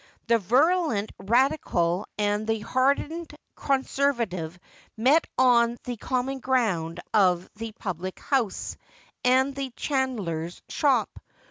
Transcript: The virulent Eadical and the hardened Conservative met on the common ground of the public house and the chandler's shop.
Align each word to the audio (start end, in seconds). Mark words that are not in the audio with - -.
The 0.25 0.39
virulent 0.39 1.15
Eadical 1.19 2.05
and 2.17 2.47
the 2.47 2.61
hardened 2.61 3.37
Conservative 3.55 4.57
met 4.97 5.27
on 5.37 5.77
the 5.83 5.95
common 5.95 6.39
ground 6.39 7.01
of 7.13 7.47
the 7.57 7.71
public 7.73 8.17
house 8.19 8.77
and 9.23 9.53
the 9.53 9.69
chandler's 9.75 10.63
shop. 10.69 11.19